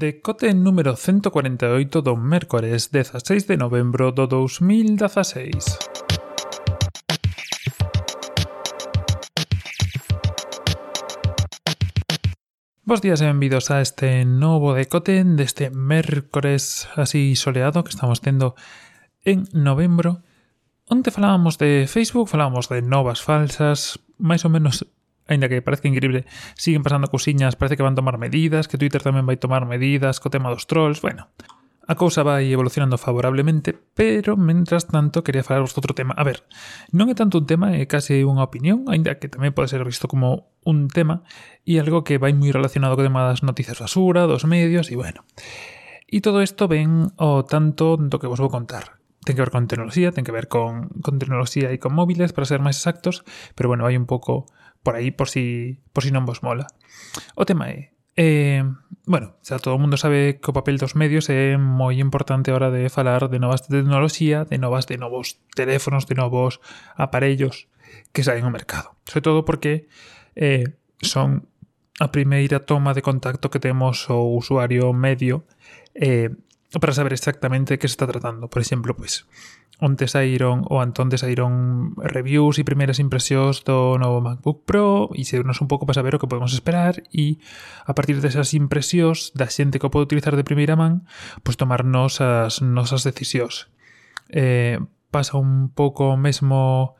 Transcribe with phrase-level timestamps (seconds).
[0.00, 5.76] Decote número 148 do mércores 16 de novembro do 2016.
[12.80, 18.56] Bos días e benvidos a este novo decote deste mércores así soleado que estamos tendo
[19.20, 20.24] en novembro.
[20.88, 24.80] Onde falábamos de Facebook, falábamos de novas falsas, máis ou menos
[25.30, 26.26] aínda que parece increíble,
[26.58, 30.28] siguen pasando cousiñas, parece que van tomar medidas, que Twitter tamén vai tomar medidas co
[30.28, 31.30] tema dos trolls, bueno.
[31.90, 36.14] A cousa vai evolucionando favorablemente, pero mentras tanto quería falarvos outro tema.
[36.14, 36.46] A ver,
[36.94, 40.06] non é tanto un tema, é case unha opinión, aínda que tamén pode ser visto
[40.06, 41.26] como un tema
[41.66, 45.26] e algo que vai moi relacionado co tema das noticias basura, dos medios e bueno.
[46.10, 49.68] E todo isto ven o tanto do que vos vou contar ten que ver con
[49.68, 53.20] tecnoloxía, ten que ver con, con tecnoloxía e con móviles, para ser máis exactos,
[53.52, 54.48] pero bueno, hai un pouco
[54.82, 56.66] por aí por si, por si non vos mola.
[57.36, 58.64] O tema é, eh,
[59.06, 62.56] bueno, xa todo o mundo sabe que o papel dos medios é moi importante a
[62.56, 66.60] hora de falar de novas tecnoloxía, de novas de novos teléfonos, de novos
[66.96, 67.68] aparellos
[68.12, 68.96] que saen ao mercado.
[69.08, 69.88] Sobre todo porque
[70.36, 71.48] eh, son
[72.00, 75.44] a primeira toma de contacto que temos o usuario medio
[75.92, 76.32] eh,
[76.80, 78.48] para saber exactamente que se está tratando.
[78.48, 79.26] Por exemplo, pois,
[79.80, 85.58] onte saíron ou antonte saíron reviews e primeiras impresións do novo MacBook Pro e seguirnos
[85.64, 87.40] un pouco para saber o que podemos esperar e
[87.88, 91.08] a partir desas impresións da xente que o pode utilizar de primeira man
[91.40, 93.72] pois tomarnos as nosas decisións.
[94.28, 94.78] Eh,
[95.10, 96.94] pasa un pouco mesmo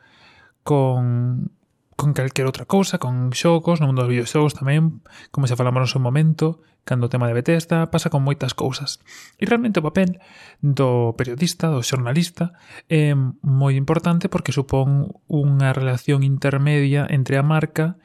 [0.65, 1.53] con
[2.01, 5.91] con calquer outra cousa, con xogos, no mundo dos videoxogos tamén, como se falamos no
[5.93, 9.05] seu momento, cando o tema de Bethesda, pasa con moitas cousas.
[9.37, 10.17] E realmente o papel
[10.65, 12.57] do periodista, do xornalista,
[12.89, 13.13] é
[13.45, 18.01] moi importante porque supón unha relación intermedia entre a marca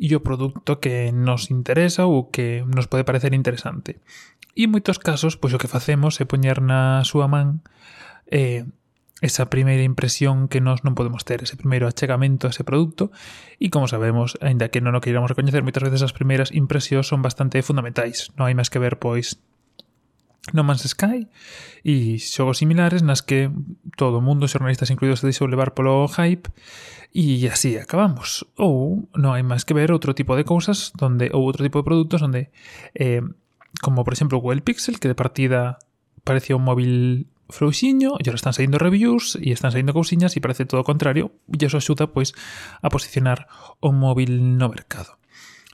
[0.00, 4.00] e o produto que nos interesa ou que nos pode parecer interesante.
[4.56, 7.60] E en moitos casos, pois o que facemos é poñer na súa man
[8.32, 8.64] eh,
[9.24, 13.08] esa primeira impresión que nós non podemos ter, ese primeiro achegamento a ese produto
[13.56, 17.24] e como sabemos, aínda que non o queiramos recoñecer, moitas veces as primeiras impresións son
[17.24, 18.28] bastante fundamentais.
[18.36, 19.40] Non hai máis que ver, pois,
[20.52, 21.26] No Man's Sky
[21.82, 23.50] e xogos similares nas que
[23.98, 26.46] todo o mundo, xornalistas incluídos, se deixou levar polo hype
[27.10, 28.46] e así acabamos.
[28.54, 31.88] Ou non hai máis que ver outro tipo de cousas donde ou outro tipo de
[31.88, 32.54] produtos onde
[32.94, 33.26] eh,
[33.82, 35.82] como por exemplo Google Pixel que de partida
[36.22, 40.82] parecía un móvil frouxiño, e están saindo reviews e están saindo cousiñas e parece todo
[40.82, 42.34] o contrario e iso axuda pois
[42.82, 43.46] a posicionar
[43.80, 45.18] o móvil no mercado.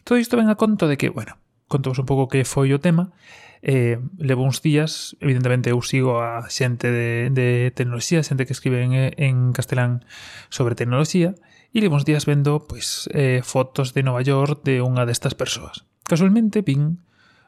[0.04, 1.38] Todo isto ven a conto de que, bueno,
[1.70, 3.14] contos un pouco que foi o tema
[3.62, 8.82] eh, levo uns días, evidentemente eu sigo a xente de, de tecnoloxía, xente que escribe
[8.82, 10.02] en, en castelán
[10.50, 11.38] sobre tecnoloxía,
[11.70, 15.86] e levo uns días vendo pois, eh, fotos de Nova York de unha destas persoas.
[16.02, 16.98] Casualmente vin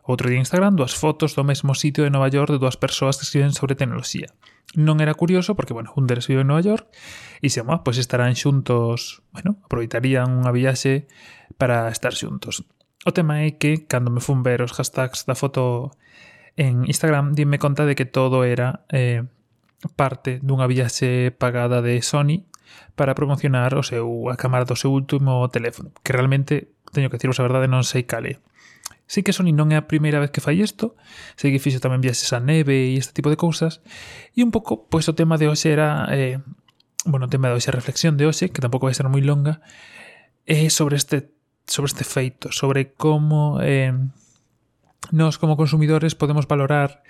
[0.04, 3.16] Outro día en Instagram, dúas fotos do mesmo sitio de Nova York de dúas persoas
[3.16, 4.28] que escriben sobre tecnoloxía.
[4.76, 6.92] Non era curioso porque, bueno, un deles vive en Nova York
[7.40, 11.08] e se, bueno, pois estarán xuntos, bueno, aproveitarían unha viaxe
[11.56, 12.68] para estar xuntos.
[13.08, 15.96] O tema é que, cando me fun ver os hashtags da foto
[16.60, 19.24] en Instagram, dime conta de que todo era eh,
[19.96, 22.44] parte dunha viaxe pagada de Sony
[22.92, 27.40] para promocionar o seu a cámara do seu último teléfono, que realmente teño que deciros
[27.40, 28.44] a verdade non sei cale.
[29.06, 30.96] Sei que Sony non é a primeira vez que fai isto,
[31.36, 33.84] sei que fixo tamén viaxes a neve e este tipo de cousas,
[34.32, 36.40] e un pouco, pois o tema de hoxe era, eh,
[37.04, 39.60] bueno, o tema de hoxe, a reflexión de hoxe, que tampouco vai ser moi longa,
[40.48, 41.36] é eh, sobre este
[41.68, 43.92] sobre este feito, sobre como eh,
[45.12, 47.04] nós como consumidores podemos valorar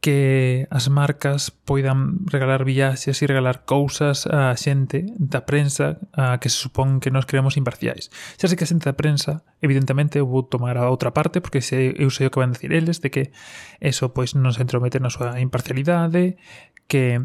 [0.00, 6.46] que as marcas poidan regalar viaxes e regalar cousas á xente da prensa a que
[6.46, 8.12] se supón que nós creamos imparciais.
[8.38, 11.58] Xa sei que a xente da prensa, evidentemente, eu vou tomar a outra parte, porque
[11.58, 13.34] se eu sei o que van decir eles, de que
[13.82, 16.38] eso pois non se entromete na súa imparcialidade,
[16.86, 17.18] que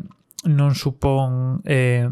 [0.47, 2.09] non supón eh,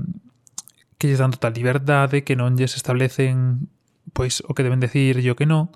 [1.02, 3.66] que lles dan total liberdade, que non lles establecen
[4.14, 5.74] pois o que deben decir e o que non,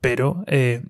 [0.00, 0.80] pero eh,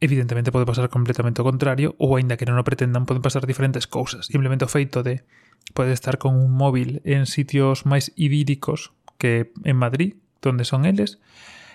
[0.00, 3.88] Evidentemente pode pasar completamente o contrario, ou aínda que non o pretendan, poden pasar diferentes
[3.88, 4.28] cousas.
[4.28, 5.24] Simplemente o feito de
[5.72, 11.18] pode estar con un móvil en sitios máis idílicos que en Madrid, donde son eles,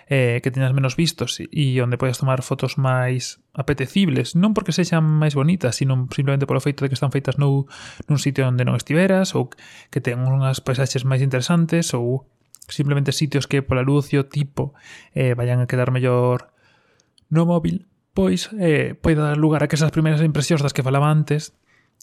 [0.06, 5.02] eh, que teñas menos vistos e onde podes tomar fotos máis apetecibles, non porque sexan
[5.02, 7.66] máis bonitas, sino simplemente polo feito de que están feitas nou,
[8.06, 9.50] nun sitio onde non estiveras ou
[9.90, 12.30] que ten unhas paisaxes máis interesantes ou
[12.70, 14.78] simplemente sitios que pola luz e o tipo
[15.16, 16.54] eh, vayan a quedar mellor
[17.32, 21.08] no móvil pois eh, pode dar lugar a que esas primeiras impresións das que falaba
[21.08, 21.56] antes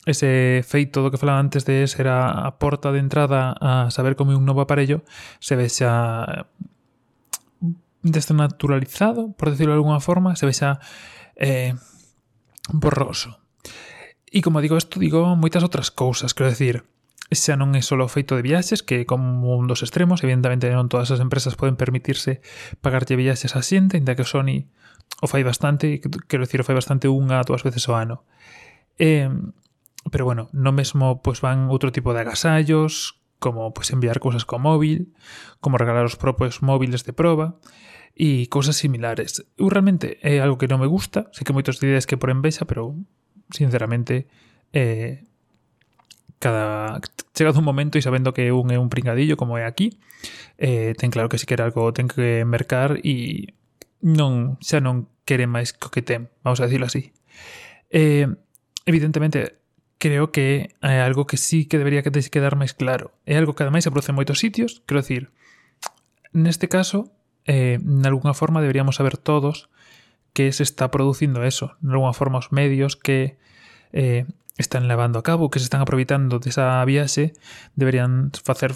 [0.05, 4.15] ese feito do que falaba antes de ser a, a porta de entrada a saber
[4.15, 5.03] como un novo aparello
[5.43, 6.47] se vexa
[8.01, 10.79] desnaturalizado, por decirlo de alguna forma, se vexa
[11.35, 11.75] eh,
[12.71, 13.39] borroso.
[14.31, 16.85] E como digo isto, digo moitas outras cousas, quero decir,
[17.33, 20.87] xa non é só o feito de viaxes, que como un dos extremos, evidentemente non
[20.87, 22.39] todas as empresas poden permitirse
[22.79, 24.69] pagarlle viaxes a xente, ainda que Sony
[25.21, 28.23] o fai bastante, quero dicir, o fai bastante unha dúas veces ao ano.
[28.99, 29.29] Eh,
[30.11, 34.59] pero bueno, no mesmo pois van outro tipo de agasallos, como pois enviar cousas co
[34.59, 35.15] móvil,
[35.59, 37.59] como regalar os propios móviles de proba,
[38.19, 39.47] e cousas similares.
[39.55, 42.67] Eu realmente é algo que non me gusta, sei que moitos dides que por envexa,
[42.67, 42.95] pero
[43.51, 44.27] sinceramente,
[44.75, 45.23] eh,
[46.39, 46.99] cada
[47.35, 49.99] chegado un momento e sabendo que un é un pringadillo como é aquí,
[50.59, 53.55] eh, ten claro que si quer algo ten que mercar e
[54.01, 57.11] non xa non quere máis co que ten, vamos a decirlo así.
[57.91, 58.27] Eh,
[58.85, 59.59] evidentemente,
[59.99, 63.11] creo que é algo que sí que debería que quedar máis claro.
[63.27, 65.29] É algo que ademais se produce en moitos sitios, quero decir,
[66.31, 67.11] neste caso,
[67.45, 69.69] eh, nalgúna forma deberíamos saber todos
[70.33, 73.37] que se está producindo eso, nalgúna forma os medios que
[73.91, 74.25] eh,
[74.57, 77.33] están levando a cabo, que se están aproveitando desa viaxe,
[77.75, 78.71] deberían facer,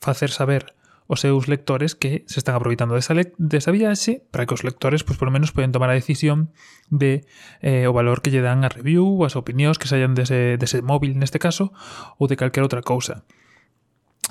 [0.00, 0.74] facer saber
[1.06, 5.20] os seus lectores que se están aproveitando desa, desa viaxe para que os lectores, pois,
[5.20, 6.52] por menos, poden tomar a decisión
[6.88, 7.28] de
[7.60, 11.12] eh, o valor que lle dan a review, as opinións que saian dese, dese móvil
[11.20, 11.76] neste caso,
[12.16, 13.28] ou de calquera outra cousa.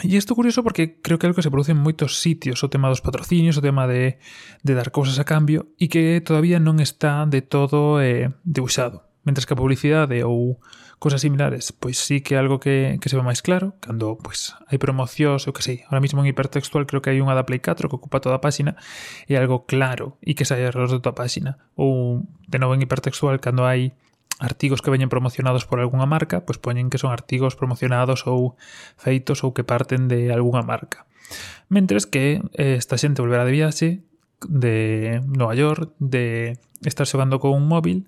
[0.02, 2.72] E isto curioso porque creo que é algo que se produce en moitos sitios, o
[2.74, 4.18] tema dos patrocinios, o tema de,
[4.66, 9.13] de dar cousas a cambio, e que todavía non está de todo eh, debuxado.
[9.24, 10.60] Mentres que a publicidade ou
[11.00, 14.56] cosas similares, pois sí que é algo que, que se ve máis claro, cando pois,
[14.72, 17.60] hai promocións, ou que sei, ahora mismo en hipertextual creo que hai unha da Play
[17.60, 18.80] 4 que ocupa toda a páxina,
[19.28, 21.60] e algo claro e que sai erros de toda a páxina.
[21.76, 23.96] Ou, de novo, en hipertextual, cando hai
[24.40, 28.60] artigos que veñen promocionados por algunha marca, pois poñen que son artigos promocionados ou
[29.00, 31.08] feitos ou que parten de algunha marca.
[31.72, 33.90] Mentres que eh, esta xente volverá de viaxe
[34.48, 38.08] de Nova York, de estar xogando con un móvil,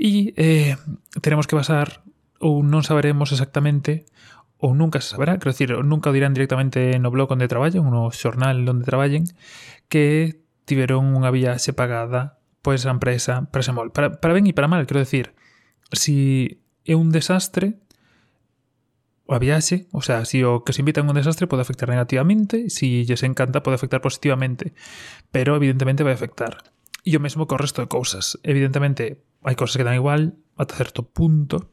[0.00, 0.80] e eh,
[1.20, 2.00] teremos que basar
[2.40, 4.08] ou non saberemos exactamente
[4.56, 8.08] ou nunca se saberá, quero dicir, nunca o dirán directamente no blog onde traballen, no
[8.08, 9.28] xornal onde traballen,
[9.92, 13.92] que tiveron unha viaxe pagada pois a empresa para Samol.
[13.92, 15.36] Para, para ben e para mal, quero dicir,
[15.92, 17.80] si é un desastre,
[19.30, 23.04] a viaxe, o sea, si o que se invitan un desastre pode afectar negativamente, si
[23.04, 24.72] lles encanta pode afectar positivamente,
[25.32, 26.64] pero evidentemente vai afectar.
[27.00, 28.36] E o mesmo co resto de cousas.
[28.44, 31.72] Evidentemente, hai cosas que dan igual ata certo punto,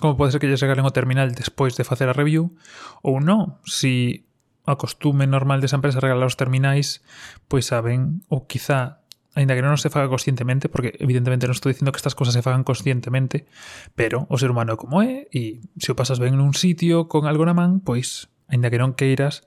[0.00, 2.52] como pode ser que lle regalen o terminal despois de facer a review,
[3.00, 4.26] ou non, si
[4.66, 7.00] a costume normal desa empresa regalar os terminais,
[7.46, 9.00] pois saben, ou quizá,
[9.38, 12.42] aínda que non se faga conscientemente, porque evidentemente non estou dicindo que estas cosas se
[12.42, 13.46] fagan conscientemente,
[13.94, 17.30] pero o ser humano é como é, e se o pasas ben nun sitio con
[17.30, 19.46] algo na man, pois, aínda que non queiras,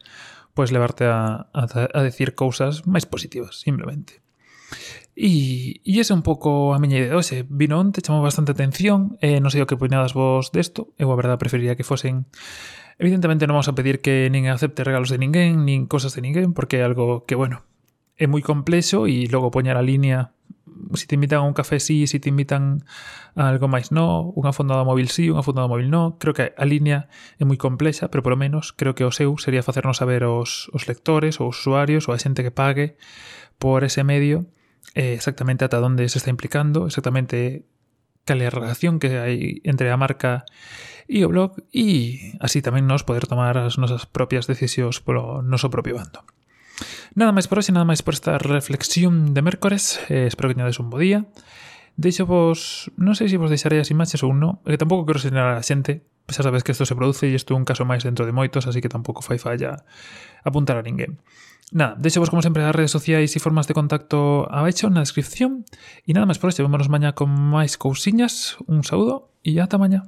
[0.55, 4.23] pois levarte a, a, a decir cousas máis positivas, simplemente.
[5.19, 7.19] E, e ese un pouco a miña idea.
[7.19, 7.43] Hoxe.
[7.51, 11.19] Vino onte, chamou bastante atención, eh, non sei o que opinades vos desto, eu a
[11.19, 12.31] verdade preferiría que fosen
[12.99, 16.51] Evidentemente non vamos a pedir que nin acepte regalos de ninguén, nin cosas de ninguén,
[16.51, 17.63] porque é algo que, bueno,
[18.19, 20.35] é moi complexo e logo poñer a línea
[20.93, 22.83] se te invitan a un café sí, se te invitan
[23.35, 26.65] a algo máis no, unha fondada móvil sí, unha fondada móvil no, creo que a
[26.67, 27.07] liña
[27.39, 30.83] é moi complexa, pero polo menos creo que o seu sería facernos saber os, os
[30.91, 32.99] lectores, os usuarios ou a xente que pague
[33.59, 34.51] por ese medio
[34.95, 37.65] eh, exactamente ata onde se está implicando, exactamente
[38.25, 40.45] cal é a relación que hai entre a marca
[41.09, 45.73] e o blog e así tamén nos poder tomar as nosas propias decisións polo noso
[45.73, 46.21] propio bando.
[47.17, 49.97] Nada máis por hoxe, nada máis por esta reflexión de mércores.
[50.13, 51.25] Eh, espero que teñades un bo día.
[51.99, 52.93] Deixo vos...
[52.95, 56.07] Non sei se vos deixarei as imaxes ou non, que tampouco quero señalar a xente,
[56.29, 58.69] xa sabes que isto se produce e isto é un caso máis dentro de moitos,
[58.69, 59.83] así que tampouco fai falla
[60.45, 61.19] apuntar a ninguén.
[61.71, 65.65] Nada, deixo vos como sempre as redes sociais e formas de contacto abaixo na descripción
[66.07, 70.01] e nada máis por hoxe, vémonos mañá con máis cousiñas, un saúdo e ata mañá.